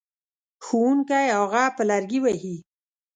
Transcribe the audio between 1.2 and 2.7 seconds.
هغه په لرګي وهي.